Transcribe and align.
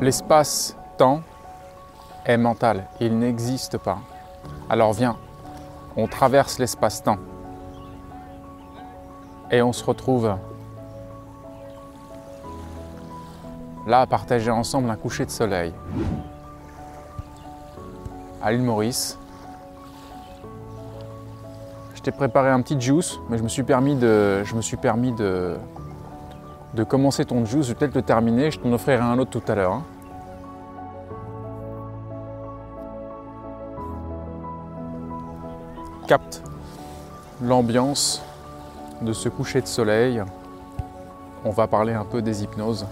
L'espace-temps 0.00 1.22
est 2.26 2.36
mental, 2.36 2.86
il 3.00 3.18
n'existe 3.18 3.78
pas. 3.78 3.98
Alors 4.68 4.92
viens, 4.92 5.16
on 5.96 6.06
traverse 6.06 6.58
l'espace-temps 6.58 7.18
et 9.50 9.62
on 9.62 9.72
se 9.72 9.84
retrouve 9.84 10.36
là 13.86 14.00
à 14.00 14.06
partager 14.06 14.50
ensemble 14.50 14.90
un 14.90 14.96
coucher 14.96 15.26
de 15.26 15.30
soleil 15.30 15.72
à 18.42 18.52
l'île 18.52 18.62
Maurice. 18.62 19.18
Je 21.94 22.02
t'ai 22.02 22.12
préparé 22.12 22.50
un 22.50 22.60
petit 22.60 22.78
juice, 22.78 23.18
mais 23.30 23.38
je 23.38 23.42
me 23.42 23.48
suis 23.48 23.62
permis 23.62 23.96
de, 23.96 24.44
je 24.44 24.54
me 24.54 24.60
suis 24.60 24.76
permis 24.76 25.12
de, 25.12 25.56
de 26.74 26.82
commencer 26.84 27.24
ton 27.24 27.44
juice. 27.44 27.66
Je 27.66 27.68
vais 27.72 27.74
peut-être 27.78 27.94
le 27.94 28.02
terminer, 28.02 28.50
je 28.50 28.58
t'en 28.58 28.72
offrirai 28.72 29.02
un 29.02 29.18
autre 29.18 29.30
tout 29.30 29.42
à 29.50 29.54
l'heure. 29.54 29.72
hein. 29.72 29.84
Capte 36.06 36.42
l'ambiance 37.40 38.22
de 39.00 39.12
ce 39.12 39.28
coucher 39.28 39.60
de 39.60 39.66
soleil. 39.66 40.22
On 41.44 41.50
va 41.50 41.66
parler 41.66 41.92
un 41.94 42.04
peu 42.04 42.20
des 42.20 42.42
hypnoses. 42.42 42.86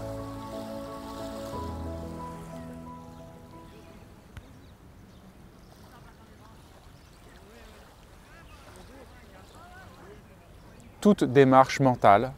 Toute 11.01 11.25
démarche 11.25 11.81
mentale 11.81 12.31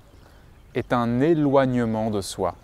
est 0.75 0.91
un 0.91 1.21
éloignement 1.21 2.11
de 2.11 2.21
soi. 2.21 2.55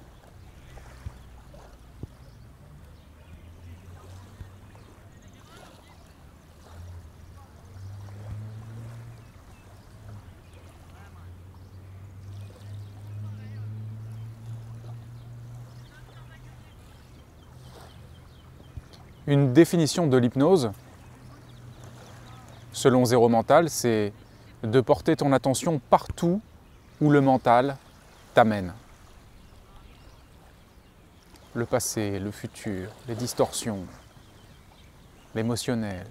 Une 19.28 19.54
définition 19.54 20.08
de 20.08 20.18
l'hypnose, 20.18 20.72
selon 22.74 23.06
Zéro 23.06 23.30
Mental, 23.30 23.70
c'est 23.70 24.12
de 24.64 24.82
porter 24.82 25.16
ton 25.16 25.32
attention 25.32 25.80
partout 25.90 26.42
où 27.00 27.10
le 27.10 27.22
mental 27.22 27.78
t'amène. 28.34 28.74
Le 31.54 31.66
passé, 31.66 32.20
le 32.20 32.32
futur, 32.32 32.90
les 33.08 33.16
distorsions, 33.16 33.86
l'émotionnel. 35.36 36.08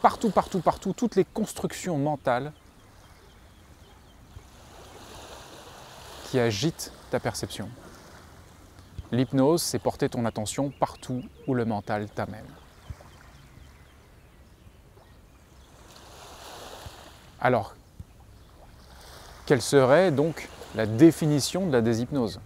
Partout, 0.00 0.30
partout, 0.30 0.60
partout, 0.60 0.92
toutes 0.92 1.16
les 1.16 1.24
constructions 1.24 1.98
mentales 1.98 2.52
qui 6.24 6.38
agitent 6.38 6.92
ta 7.10 7.20
perception. 7.20 7.68
L'hypnose, 9.12 9.62
c'est 9.62 9.78
porter 9.78 10.08
ton 10.08 10.24
attention 10.24 10.70
partout 10.70 11.22
où 11.46 11.54
le 11.54 11.64
mental 11.64 12.08
t'amène. 12.10 12.46
Alors, 17.40 17.74
quelle 19.44 19.62
serait 19.62 20.10
donc 20.10 20.48
la 20.74 20.86
définition 20.86 21.66
de 21.66 21.72
la 21.72 21.80
déshypnose 21.80 22.40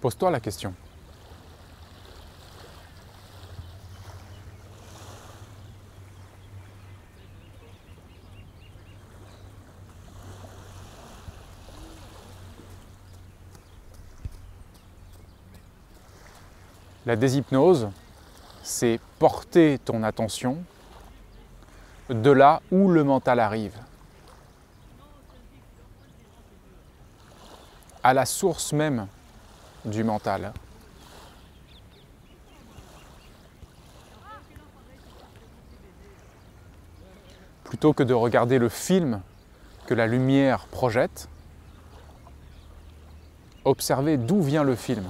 Pose-toi 0.00 0.30
la 0.30 0.38
question. 0.38 0.72
La 17.04 17.16
déshypnose, 17.16 17.88
c'est 18.68 19.00
porter 19.18 19.78
ton 19.82 20.02
attention 20.02 20.58
de 22.10 22.30
là 22.30 22.60
où 22.70 22.90
le 22.90 23.02
mental 23.02 23.40
arrive, 23.40 23.76
à 28.02 28.12
la 28.12 28.26
source 28.26 28.74
même 28.74 29.06
du 29.86 30.04
mental. 30.04 30.52
Plutôt 37.64 37.94
que 37.94 38.02
de 38.02 38.12
regarder 38.12 38.58
le 38.58 38.68
film 38.68 39.22
que 39.86 39.94
la 39.94 40.06
lumière 40.06 40.66
projette, 40.66 41.28
observez 43.64 44.18
d'où 44.18 44.42
vient 44.42 44.62
le 44.62 44.76
film. 44.76 45.04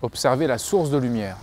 Observez 0.00 0.46
la 0.46 0.56
source 0.56 0.90
de 0.90 0.96
lumière. 0.96 1.36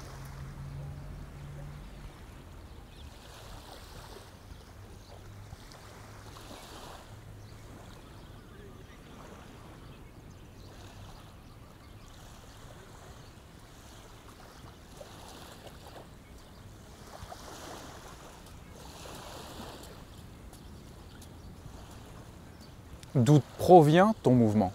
D'où 23.16 23.42
provient 23.58 24.14
ton 24.24 24.32
mouvement? 24.32 24.74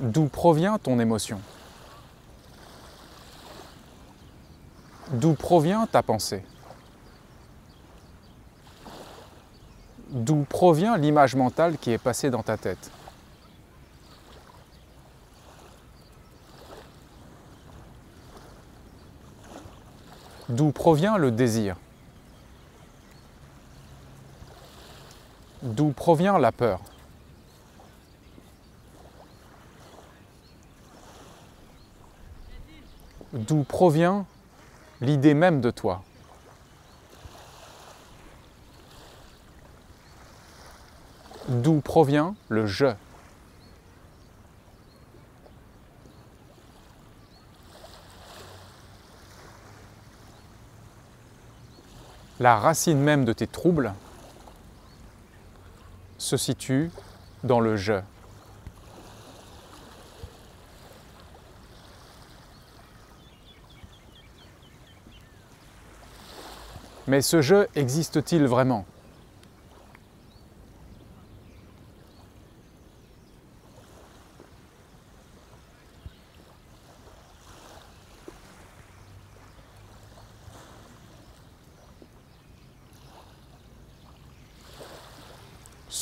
D'où 0.00 0.28
provient 0.28 0.78
ton 0.78 0.98
émotion? 0.98 1.38
D'où 5.10 5.34
provient 5.34 5.86
ta 5.86 6.02
pensée? 6.02 6.42
D'où 10.08 10.46
provient 10.48 10.96
l'image 10.96 11.34
mentale 11.34 11.76
qui 11.76 11.90
est 11.90 11.98
passée 11.98 12.30
dans 12.30 12.42
ta 12.42 12.56
tête? 12.56 12.90
D'où 20.48 20.72
provient 20.72 21.18
le 21.18 21.30
désir? 21.30 21.76
D'où 25.62 25.92
provient 25.92 26.38
la 26.38 26.52
peur 26.52 26.80
D'où 33.34 33.62
provient 33.64 34.24
l'idée 35.02 35.34
même 35.34 35.60
de 35.60 35.70
toi 35.70 36.02
D'où 41.48 41.80
provient 41.82 42.34
le 42.48 42.66
je 42.66 42.86
La 52.38 52.56
racine 52.56 52.98
même 52.98 53.26
de 53.26 53.34
tes 53.34 53.46
troubles 53.46 53.92
se 56.20 56.36
situe 56.36 56.90
dans 57.44 57.60
le 57.60 57.76
je. 57.76 57.94
Mais 67.06 67.22
ce 67.22 67.40
jeu 67.40 67.66
existe-t-il 67.74 68.46
vraiment? 68.46 68.84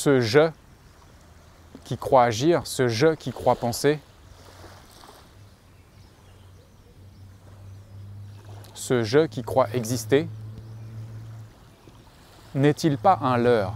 Ce 0.01 0.21
je 0.21 0.49
qui 1.83 1.97
croit 1.97 2.23
agir, 2.23 2.65
ce 2.65 2.87
je 2.87 3.15
qui 3.15 3.33
croit 3.33 3.57
penser, 3.57 3.99
ce 8.73 9.03
je 9.03 9.25
qui 9.25 9.41
croit 9.41 9.67
exister, 9.73 10.29
n'est-il 12.55 12.97
pas 12.97 13.19
un 13.21 13.35
leurre? 13.35 13.73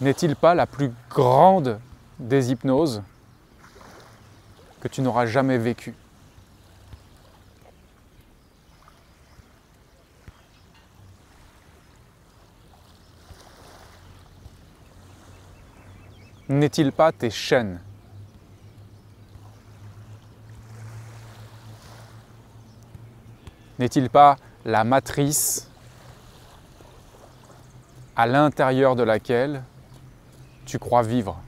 N'est-il 0.00 0.36
pas 0.36 0.54
la 0.54 0.68
plus 0.68 0.92
grande 1.10 1.80
des 2.18 2.50
hypnoses 2.50 3.02
que 4.80 4.88
tu 4.88 5.02
n'auras 5.02 5.26
jamais 5.26 5.58
vécue 5.58 5.94
N'est-il 16.48 16.92
pas 16.92 17.10
tes 17.10 17.30
chaînes? 17.30 17.80
N'est-il 23.78 24.10
pas 24.10 24.36
la 24.64 24.84
matrice 24.84 25.68
à 28.14 28.26
l'intérieur 28.26 28.94
de 28.94 29.02
laquelle 29.02 29.62
tu 30.66 30.78
crois 30.78 31.02
vivre? 31.02 31.40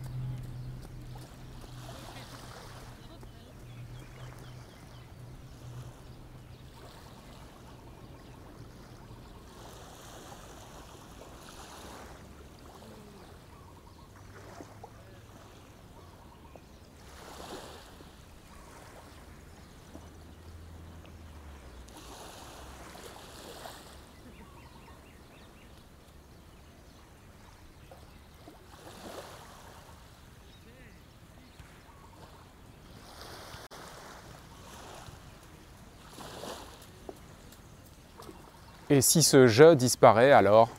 Et 38.89 39.01
si 39.01 39.23
ce 39.23 39.49
je 39.49 39.75
disparaît 39.75 40.31
alors 40.31 40.71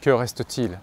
Que 0.00 0.10
reste-t-il? 0.10 0.78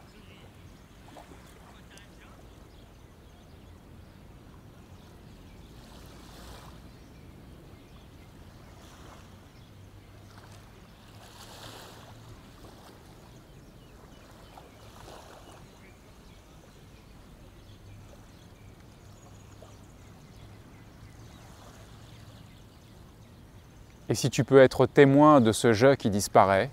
Et 24.08 24.14
si 24.14 24.30
tu 24.30 24.44
peux 24.44 24.62
être 24.62 24.86
témoin 24.86 25.42
de 25.42 25.52
ce 25.52 25.74
je 25.74 25.96
qui 25.96 26.10
disparaît, 26.10 26.70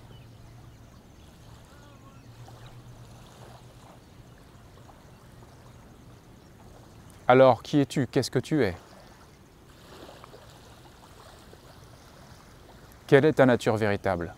alors 7.27 7.63
qui 7.63 7.81
es-tu? 7.81 8.07
Qu'est-ce 8.07 8.31
que 8.31 8.39
tu 8.39 8.63
es? 8.63 8.77
Quelle 13.07 13.25
est 13.25 13.33
ta 13.35 13.47
nature 13.47 13.77
véritable? 13.77 14.35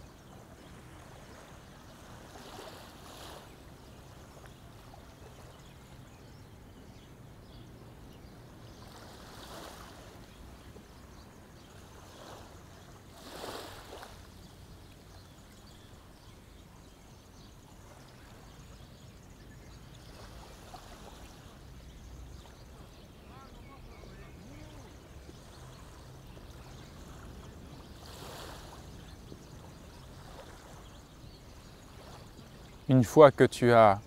Une 32.88 33.04
fois 33.04 33.30
que 33.30 33.44
tu 33.44 33.72
as 33.72 34.00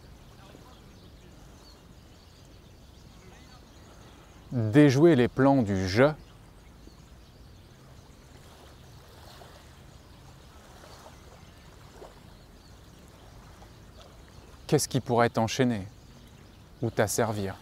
déjoué 4.51 5.15
les 5.15 5.27
plans 5.27 5.61
du 5.61 5.87
je, 5.87 6.05
qu'est-ce 14.67 14.87
qui 14.87 14.99
pourrait 14.99 15.29
t'enchaîner 15.29 15.87
ou 16.81 16.89
t'asservir? 16.89 17.55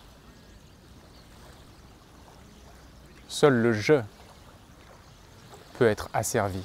Seul 3.28 3.54
le 3.54 3.74
je 3.74 4.02
peut 5.78 5.88
être 5.88 6.10
asservi. 6.14 6.64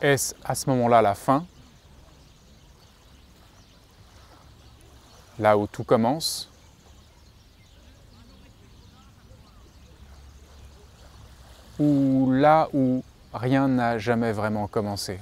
Est-ce 0.00 0.34
à 0.44 0.54
ce 0.54 0.68
moment-là 0.70 1.02
la 1.02 1.14
fin. 1.14 1.44
Là 5.38 5.58
où 5.58 5.66
tout 5.66 5.84
commence. 5.84 6.48
Ou 11.78 12.30
là 12.32 12.68
où 12.72 13.02
rien 13.32 13.68
n'a 13.68 13.98
jamais 13.98 14.32
vraiment 14.32 14.66
commencé 14.66 15.18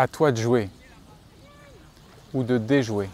À 0.00 0.06
toi 0.06 0.30
de 0.30 0.40
jouer 0.40 0.68
ou 2.32 2.44
de 2.44 2.56
déjouer. 2.56 3.08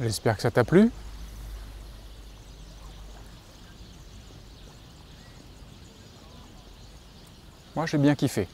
J'espère 0.00 0.36
que 0.36 0.42
ça 0.42 0.50
t'a 0.50 0.64
plu. 0.64 0.90
Moi, 7.74 7.86
j'ai 7.86 7.98
bien 7.98 8.14
kiffé. 8.14 8.46